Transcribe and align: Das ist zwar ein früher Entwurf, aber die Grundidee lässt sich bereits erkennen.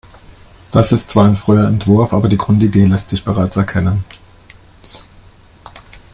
Das 0.71 0.91
ist 0.93 1.11
zwar 1.11 1.25
ein 1.25 1.35
früher 1.35 1.67
Entwurf, 1.67 2.11
aber 2.11 2.27
die 2.27 2.35
Grundidee 2.37 2.87
lässt 2.87 3.09
sich 3.09 3.23
bereits 3.23 3.55
erkennen. 3.55 4.03